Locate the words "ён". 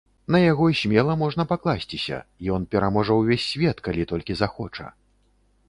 2.57-2.65